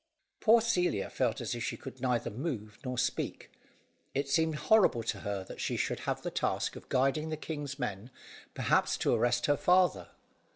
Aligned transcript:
Poor 0.39 0.61
Celia 0.61 1.11
felt 1.11 1.39
as 1.41 1.53
if 1.53 1.63
she 1.63 1.77
could 1.77 2.01
neither 2.01 2.31
move 2.31 2.79
nor 2.83 2.97
speak. 2.97 3.51
It 4.15 4.27
seemed 4.27 4.55
horrible 4.55 5.03
to 5.03 5.19
her 5.19 5.43
that 5.43 5.61
she 5.61 5.77
should 5.77 5.99
have 6.09 6.23
the 6.23 6.31
task 6.31 6.75
of 6.75 6.89
guiding 6.89 7.29
the 7.29 7.37
king's 7.37 7.77
men, 7.77 8.09
perhaps 8.55 8.97
to 8.97 9.13
arrest 9.13 9.45
her 9.45 9.57
father. 9.57 10.07